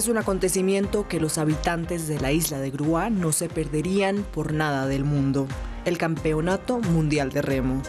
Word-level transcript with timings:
Es 0.00 0.08
un 0.08 0.16
acontecimiento 0.16 1.06
que 1.06 1.20
los 1.20 1.36
habitantes 1.36 2.08
de 2.08 2.18
la 2.18 2.32
isla 2.32 2.58
de 2.58 2.70
Grúa 2.70 3.10
no 3.10 3.32
se 3.32 3.50
perderían 3.50 4.24
por 4.32 4.54
nada 4.54 4.86
del 4.86 5.04
mundo. 5.04 5.46
El 5.84 5.98
Campeonato 5.98 6.78
Mundial 6.78 7.28
de 7.28 7.42
Remo. 7.42 7.82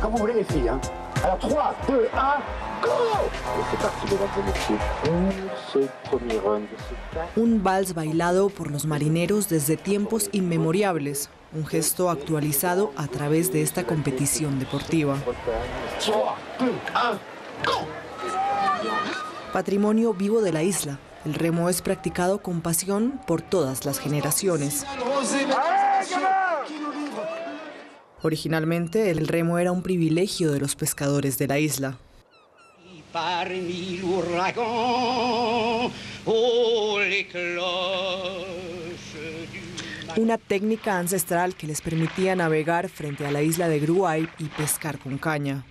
Como 0.00 0.16
vous 0.16 0.20
voulez 0.20 0.36
les 0.36 0.46
filles. 0.46 0.68
Hein. 0.70 0.80
Alors 1.24 1.38
3, 1.40 1.56
2, 1.88 1.98
1, 2.12 2.38
go 2.82 2.90
c'est 3.72 3.80
parti 3.82 4.06
de 7.34 7.40
Un 7.40 7.64
vals 7.64 7.94
bailado 7.94 8.48
por 8.48 8.70
los 8.70 8.86
marineros 8.86 9.48
desde 9.48 9.76
tiempos 9.76 10.28
inmemoriales, 10.30 11.30
un 11.52 11.66
gesto 11.66 12.10
actualizado 12.10 12.92
a 12.96 13.08
través 13.08 13.52
de 13.52 13.62
esta 13.62 13.82
competición 13.82 14.60
deportiva. 14.60 15.16
3, 15.98 16.06
2, 16.06 16.16
1, 16.60 16.70
go 17.64 18.06
Patrimonio 19.52 20.12
vivo 20.14 20.42
de 20.42 20.52
la 20.52 20.62
isla, 20.62 21.00
el 21.26 21.34
remo 21.34 21.68
es 21.68 21.82
practicado 21.82 22.40
con 22.40 22.60
pasión 22.60 23.20
por 23.26 23.42
todas 23.42 23.84
las 23.84 23.98
generaciones. 23.98 24.86
Originalmente, 28.22 29.10
el 29.10 29.26
remo 29.26 29.58
era 29.58 29.72
un 29.72 29.82
privilegio 29.82 30.52
de 30.52 30.60
los 30.60 30.76
pescadores 30.76 31.36
de 31.36 31.48
la 31.48 31.58
isla. 31.58 31.98
Una 40.16 40.38
técnica 40.38 40.98
ancestral 40.98 41.56
que 41.56 41.66
les 41.66 41.80
permitía 41.80 42.36
navegar 42.36 42.88
frente 42.88 43.26
a 43.26 43.32
la 43.32 43.42
isla 43.42 43.68
de 43.68 43.80
Gruay 43.80 44.28
y 44.38 44.44
pescar 44.44 45.00
con 45.00 45.18
caña. 45.18 45.64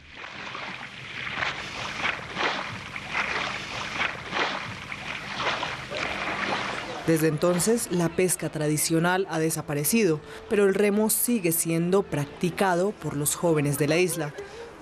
Desde 7.08 7.28
entonces, 7.28 7.90
la 7.92 8.10
pesca 8.10 8.50
tradicional 8.50 9.28
ha 9.30 9.38
desaparecido, 9.38 10.20
pero 10.50 10.66
el 10.66 10.74
remo 10.74 11.12
sigue 11.12 11.52
siendo 11.52 12.02
practicado 12.02 12.92
por 12.92 13.16
los 13.16 13.36
jóvenes 13.36 13.78
de 13.78 13.88
la 13.88 13.98
isla, 13.98 14.34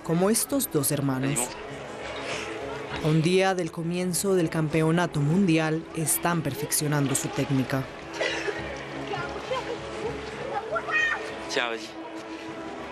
como 0.04 0.30
estos 0.30 0.70
dos 0.72 0.90
hermanos. 0.90 1.38
Un 3.04 3.20
día 3.20 3.54
del 3.54 3.70
comienzo 3.70 4.34
del 4.34 4.48
campeonato 4.48 5.20
mundial, 5.20 5.84
están 5.94 6.40
perfeccionando 6.40 7.14
su 7.14 7.28
técnica. 7.28 7.84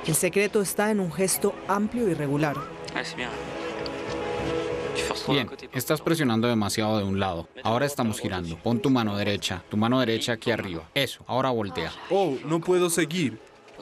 El 0.06 0.14
secreto 0.14 0.60
está 0.60 0.90
en 0.90 1.00
un 1.00 1.10
gesto 1.10 1.54
amplio 1.68 2.08
y 2.08 2.14
regular. 2.14 2.56
Bien, 5.28 5.48
estás 5.72 6.00
presionando 6.00 6.48
demasiado 6.48 6.98
de 6.98 7.04
un 7.04 7.20
lado. 7.20 7.48
Ahora 7.62 7.86
estamos 7.86 8.20
girando. 8.20 8.56
Pon 8.58 8.80
tu 8.80 8.90
mano 8.90 9.16
derecha, 9.16 9.62
tu 9.68 9.76
mano 9.76 10.00
derecha 10.00 10.32
aquí 10.32 10.50
arriba. 10.50 10.88
Eso, 10.94 11.24
ahora 11.26 11.50
voltea. 11.50 11.92
Oh, 12.10 12.36
no 12.44 12.60
puedo 12.60 12.90
seguir. 12.90 13.38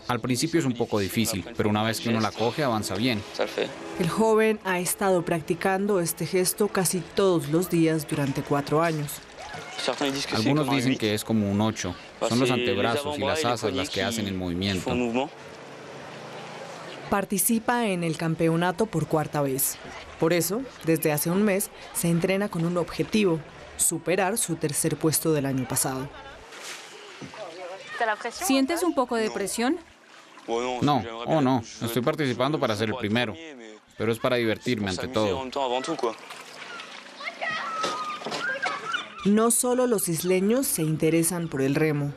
Al 0.08 0.20
principio 0.20 0.60
es 0.60 0.66
un 0.66 0.72
poco 0.72 0.98
difícil, 0.98 1.44
pero 1.56 1.69
una 1.69 1.82
vez 1.82 2.00
que 2.00 2.08
uno 2.08 2.20
la 2.20 2.32
coge, 2.32 2.64
avanza 2.64 2.94
bien. 2.94 3.22
El 3.98 4.08
joven 4.08 4.58
ha 4.64 4.78
estado 4.78 5.24
practicando 5.24 6.00
este 6.00 6.27
gesto 6.27 6.69
casi 6.69 7.00
todos 7.00 7.48
los 7.48 7.70
días 7.70 8.08
durante 8.08 8.42
cuatro 8.42 8.82
años. 8.82 9.20
Algunos 10.34 10.70
dicen 10.70 10.97
que 10.97 11.14
es 11.14 11.25
como 11.25 11.50
un 11.50 11.60
8. 11.60 11.94
Son 12.28 12.41
los 12.41 12.50
antebrazos 12.50 13.19
y 13.19 13.20
las 13.20 13.44
asas 13.44 13.72
las 13.72 13.91
que 13.91 14.03
hacen 14.03 14.26
el 14.26 14.34
movimiento. 14.34 14.91
Participa 17.10 17.87
en 17.87 18.04
el 18.04 18.16
campeonato 18.16 18.87
por 18.87 19.09
cuarta 19.09 19.43
vez. 19.43 19.76
Por 20.21 20.32
eso, 20.32 20.62
desde 20.84 21.12
hace 21.12 21.28
un 21.28 21.43
mes, 21.43 21.71
se 21.93 22.09
entrena 22.09 22.48
con 22.48 22.65
un 22.65 22.76
objetivo, 22.78 23.41
superar 23.76 24.38
su 24.38 24.54
tercer 24.54 24.97
puesto 24.97 25.32
del 25.32 25.47
año 25.47 25.66
pasado. 25.66 26.09
¿Sientes 28.31 28.82
un 28.82 28.94
poco 28.94 29.16
de 29.16 29.31
presión? 29.31 29.78
No, 30.82 31.03
oh 31.26 31.41
no, 31.41 31.62
estoy 31.82 32.03
participando 32.03 32.59
para 32.59 32.76
ser 32.76 32.88
el 32.88 32.94
primero, 32.94 33.34
pero 33.98 34.12
es 34.12 34.19
para 34.19 34.37
divertirme 34.37 34.91
ante 34.91 35.09
todo. 35.09 35.48
No 39.27 39.50
solo 39.50 39.87
los 39.87 40.09
isleños 40.09 40.66
se 40.66 40.82
interesan 40.82 41.48
por 41.48 41.60
el 41.60 41.75
remo. 41.75 42.12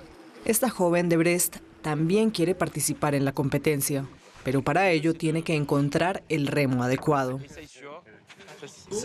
Esta 0.46 0.70
joven 0.70 1.10
de 1.10 1.18
Brest 1.18 1.58
también 1.82 2.30
quiere 2.30 2.56
participar 2.56 3.14
en 3.14 3.26
la 3.26 3.34
competencia, 3.34 4.06
pero 4.44 4.62
para 4.62 4.90
ello 4.90 5.14
tiene 5.14 5.44
que 5.44 5.56
encontrar 5.56 6.24
el 6.30 6.48
remo 6.48 6.84
adecuado. 6.84 7.40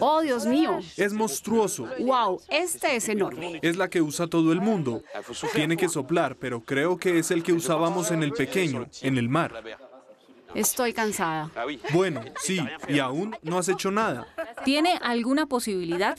Oh, 0.00 0.21
Dios 0.21 0.47
mío. 0.47 0.78
Es 0.97 1.12
monstruoso. 1.12 1.88
Wow, 1.99 2.41
este 2.49 2.97
es 2.97 3.09
enorme. 3.09 3.59
Es 3.62 3.76
la 3.76 3.88
que 3.88 4.00
usa 4.00 4.26
todo 4.26 4.53
el 4.53 4.60
mundo. 4.60 5.03
Tiene 5.53 5.76
que 5.76 5.88
soplar, 5.88 6.37
pero 6.37 6.60
creo 6.60 6.97
que 6.97 7.19
es 7.19 7.31
el 7.31 7.43
que 7.43 7.53
usábamos 7.53 8.10
en 8.10 8.22
el 8.22 8.32
pequeño, 8.32 8.87
en 9.03 9.19
el 9.19 9.28
mar. 9.28 9.62
Estoy 10.54 10.93
cansada. 10.93 11.50
Bueno, 11.93 12.22
sí, 12.41 12.60
y 12.88 12.99
aún 13.00 13.37
no 13.43 13.59
has 13.59 13.69
hecho 13.69 13.91
nada. 13.91 14.26
¿Tiene 14.65 14.99
alguna 15.03 15.47
posibilidad? 15.47 16.19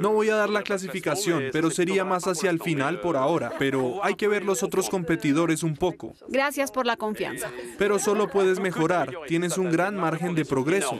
No 0.00 0.12
voy 0.12 0.30
a 0.30 0.36
dar 0.36 0.50
la 0.50 0.62
clasificación, 0.62 1.44
pero 1.52 1.70
sería 1.70 2.04
más 2.04 2.26
hacia 2.26 2.50
el 2.50 2.60
final 2.60 3.00
por 3.00 3.16
ahora. 3.16 3.52
Pero 3.58 4.04
hay 4.04 4.14
que 4.14 4.28
ver 4.28 4.44
los 4.44 4.62
otros 4.62 4.88
competidores 4.88 5.62
un 5.62 5.76
poco. 5.76 6.14
Gracias 6.28 6.70
por 6.70 6.86
la 6.86 6.96
confianza. 6.96 7.50
Pero 7.78 7.98
solo 7.98 8.28
puedes 8.28 8.60
mejorar. 8.60 9.12
Tienes 9.26 9.58
un 9.58 9.70
gran 9.70 9.96
margen 9.96 10.34
de 10.34 10.44
progreso. 10.44 10.98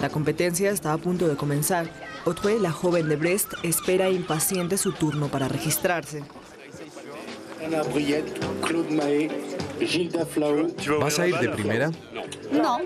La 0.00 0.08
competencia 0.10 0.70
está 0.70 0.92
a 0.92 0.98
punto 0.98 1.28
de 1.28 1.36
comenzar. 1.36 1.88
Otwe, 2.24 2.58
la 2.58 2.72
joven 2.72 3.08
de 3.08 3.16
Brest, 3.16 3.54
espera 3.62 4.10
impaciente 4.10 4.76
su 4.76 4.92
turno 4.92 5.28
para 5.28 5.48
registrarse. 5.48 6.22
¿Vas 11.00 11.18
a 11.18 11.26
ir 11.26 11.36
de 11.36 11.48
primera? 11.50 11.90
No. 12.52 12.78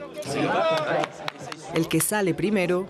El 1.75 1.89
que 1.89 2.01
sale 2.01 2.35
primero 2.35 2.87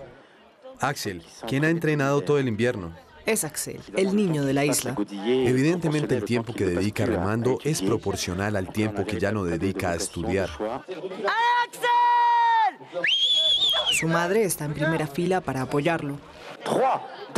Axel, 0.79 1.21
¿quién 1.47 1.65
ha 1.65 1.69
entrenado 1.69 2.21
todo 2.21 2.39
el 2.39 2.47
invierno? 2.47 2.93
es 3.25 3.43
Axel, 3.43 3.79
el 3.95 4.15
niño 4.15 4.43
de 4.43 4.53
la 4.53 4.65
isla. 4.65 4.95
Evidentemente 5.11 6.15
el 6.17 6.25
tiempo 6.25 6.51
que 6.53 6.65
dedica 6.65 7.05
remando 7.05 7.59
es 7.63 7.81
proporcional 7.81 8.55
al 8.55 8.71
tiempo 8.73 9.05
que 9.05 9.19
ya 9.19 9.31
no 9.31 9.43
dedica 9.43 9.91
a 9.91 9.95
estudiar. 9.95 10.49
Su 13.91 14.07
madre 14.07 14.45
está 14.45 14.65
en 14.65 14.73
primera 14.73 15.05
fila 15.05 15.41
para 15.41 15.61
apoyarlo. 15.61 16.17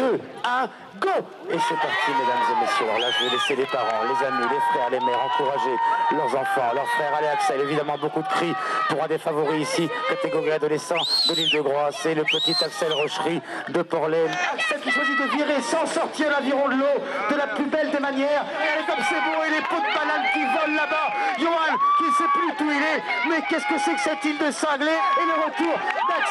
3, 0.01 0.09
2, 0.09 0.19
1, 0.43 0.69
go 0.99 1.09
Et 1.49 1.53
c'est 1.53 1.75
parti, 1.75 2.09
mesdames 2.09 2.45
et 2.49 2.61
messieurs. 2.61 2.85
Alors 2.89 2.99
là, 2.99 3.07
je 3.11 3.25
vais 3.25 3.31
laisser 3.31 3.55
les 3.55 3.65
parents, 3.65 4.03
les 4.03 4.25
amis, 4.25 4.47
les 4.49 4.59
frères, 4.71 4.89
les 4.89 4.99
mères 4.99 5.21
encourager 5.25 5.75
leurs 6.11 6.41
enfants, 6.41 6.71
leurs 6.73 6.87
frères. 6.87 7.13
Allez, 7.17 7.27
Axel, 7.27 7.61
évidemment, 7.61 7.97
beaucoup 7.99 8.21
de 8.21 8.27
cris 8.27 8.53
pour 8.89 9.03
un 9.03 9.07
des 9.07 9.17
favoris 9.17 9.61
ici, 9.61 9.89
catégorie 10.09 10.51
adolescent 10.51 10.95
de 11.29 11.33
l'île 11.35 11.51
de 11.51 11.61
Groix. 11.61 11.89
C'est 11.91 12.15
le 12.15 12.23
petit 12.23 12.55
Axel 12.63 12.91
Rochery 12.93 13.41
de 13.69 13.81
Portland. 13.83 14.29
Axel 14.53 14.81
qui 14.81 14.91
choisit 14.91 15.17
de 15.19 15.37
virer 15.37 15.61
sans 15.61 15.85
sortir 15.85 16.31
l'aviron 16.31 16.67
de 16.69 16.75
l'eau 16.75 16.97
de 17.29 17.35
la 17.35 17.47
plus 17.47 17.65
belle 17.65 17.91
des 17.91 17.99
manières. 17.99 18.45
Regardez 18.59 18.85
comme 18.87 19.05
c'est 19.07 19.21
beau 19.21 19.43
et 19.45 19.51
les 19.51 19.61
pots 19.61 19.81
de 19.81 19.93
banane 19.93 20.25
qui 20.33 20.41
volent 20.41 20.75
là-bas. 20.75 21.09
Johan 21.39 21.77
qui 21.97 22.03
ne 22.05 22.11
sait 22.11 22.31
plus 22.33 22.65
où 22.65 22.71
il 22.71 22.81
est. 22.81 23.03
Mais 23.29 23.41
qu'est-ce 23.49 23.67
que 23.67 23.79
c'est 23.79 23.93
que 23.93 24.01
cette 24.01 24.23
île 24.25 24.37
de 24.37 24.51
cinglés? 24.51 24.99
Et 25.21 25.25
le 25.25 25.45
retour 25.45 25.77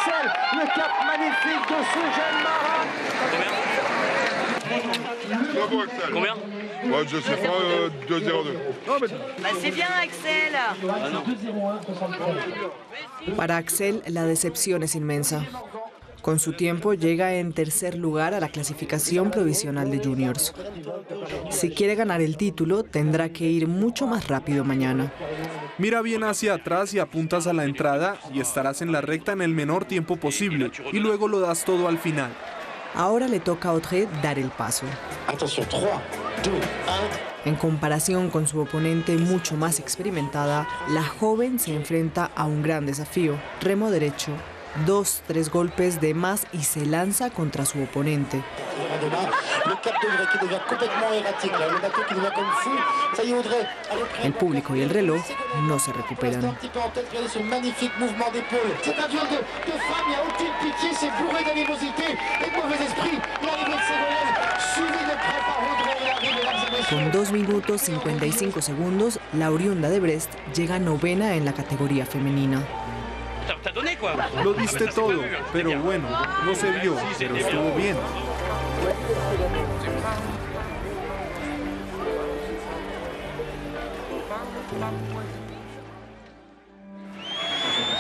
d'Axel, 0.06 0.26
le 0.55 0.64
cap 0.75 0.93
magnifique 1.06 1.64
de 1.69 1.79
ce 1.93 2.02
jeune 2.17 2.38
marin. 2.43 2.85
Combien 6.12 6.35
Ouais, 6.82 7.05
je 7.06 7.19
sais 7.20 7.37
pas, 7.37 7.52
euh, 7.52 7.91
2-0-2. 8.08 9.11
Bah 9.43 9.49
c'est 9.61 9.70
bien 9.70 9.87
Axel 10.02 10.52
Para 13.37 13.56
Axel, 13.56 14.02
la 14.08 14.25
decepción 14.25 14.82
es 14.82 14.94
inmensa. 14.94 15.43
Con 16.22 16.38
su 16.38 16.52
tiempo 16.52 16.93
llega 16.93 17.34
en 17.34 17.52
tercer 17.52 17.96
lugar 17.96 18.34
a 18.34 18.40
la 18.40 18.49
clasificación 18.49 19.31
provisional 19.31 19.90
de 19.90 20.05
juniors. 20.05 20.52
Si 21.50 21.70
quiere 21.70 21.94
ganar 21.94 22.20
el 22.20 22.37
título, 22.37 22.82
tendrá 22.82 23.31
que 23.31 23.46
ir 23.46 23.67
mucho 23.67 24.06
más 24.06 24.28
rápido 24.28 24.64
mañana. 24.64 25.12
Mira 25.78 26.02
bien 26.02 26.25
hacia 26.25 26.55
atrás 26.55 26.93
y 26.93 26.99
apuntas 26.99 27.46
a 27.46 27.55
la 27.55 27.64
entrada 27.64 28.19
y 28.34 28.40
estarás 28.40 28.82
en 28.82 28.93
la 28.93 29.00
recta 29.00 29.32
en 29.32 29.40
el 29.40 29.55
menor 29.55 29.87
tiempo 29.87 30.17
posible 30.17 30.70
y 30.93 30.99
luego 30.99 31.26
lo 31.26 31.40
das 31.40 31.64
todo 31.64 31.88
al 31.88 31.99
final. 31.99 32.31
Ahora 32.94 33.28
le 33.28 33.40
toca 33.40 33.69
a 33.69 33.72
Audrey 33.72 34.06
dar 34.22 34.38
el 34.38 34.50
paso. 34.50 34.84
Attention, 35.26 35.67
3, 35.69 35.82
2, 35.82 35.90
1. 36.49 36.61
En 37.46 37.55
comparación 37.55 38.28
con 38.28 38.46
su 38.46 38.61
oponente 38.61 39.17
mucho 39.17 39.56
más 39.56 39.78
experimentada, 39.78 40.69
la 40.90 41.05
joven 41.05 41.58
se 41.58 41.75
enfrenta 41.75 42.31
a 42.34 42.44
un 42.44 42.62
gran 42.62 42.84
desafío, 42.84 43.37
remo 43.62 43.90
derecho 43.90 44.32
dos, 44.87 45.22
tres 45.26 45.50
golpes 45.50 46.00
de 46.00 46.14
más 46.14 46.46
y 46.52 46.62
se 46.62 46.87
lanza 46.87 47.31
contra 47.31 47.64
su 47.64 47.82
oponente. 47.82 48.43
El 54.22 54.32
público 54.34 54.75
y 54.76 54.82
el 54.82 54.90
reloj 54.90 55.20
no 55.62 55.78
se 55.78 55.93
recuperan. 55.93 56.56
Con 66.90 67.12
2 67.12 67.32
minutos 67.32 67.82
55 67.82 68.61
segundos, 68.62 69.20
la 69.32 69.50
oriunda 69.50 69.88
de 69.88 70.00
Brest 70.00 70.32
llega 70.55 70.78
novena 70.78 71.34
en 71.34 71.44
la 71.44 71.52
categoría 71.52 72.05
femenina. 72.05 72.67
Lo 74.44 74.52
diste 74.55 74.87
todo, 74.87 75.20
pero 75.52 75.81
bueno, 75.81 76.08
no 76.44 76.55
se 76.55 76.70
vio, 76.70 76.97
pero 77.19 77.37
estuvo 77.37 77.75
bien. 77.75 77.97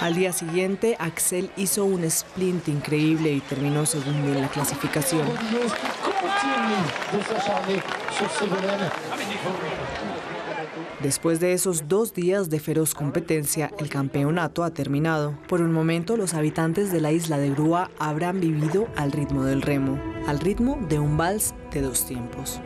Al 0.00 0.14
día 0.14 0.32
siguiente, 0.32 0.96
Axel 0.98 1.50
hizo 1.58 1.84
un 1.84 2.04
sprint 2.04 2.68
increíble 2.68 3.32
y 3.32 3.40
terminó 3.40 3.84
segundo 3.84 4.32
en 4.32 4.40
la 4.40 4.48
clasificación. 4.48 5.28
Después 11.00 11.40
de 11.40 11.54
esos 11.54 11.88
dos 11.88 12.12
días 12.12 12.50
de 12.50 12.60
feroz 12.60 12.94
competencia, 12.94 13.70
el 13.78 13.88
campeonato 13.88 14.62
ha 14.62 14.70
terminado. 14.70 15.38
Por 15.48 15.62
un 15.62 15.72
momento, 15.72 16.16
los 16.16 16.34
habitantes 16.34 16.92
de 16.92 17.00
la 17.00 17.12
isla 17.12 17.38
de 17.38 17.50
Grúa 17.50 17.90
habrán 17.98 18.40
vivido 18.40 18.86
al 18.96 19.12
ritmo 19.12 19.44
del 19.44 19.62
remo, 19.62 19.98
al 20.26 20.38
ritmo 20.38 20.78
de 20.88 20.98
un 20.98 21.16
vals 21.16 21.54
de 21.72 21.80
dos 21.80 22.04
tiempos. 22.04 22.60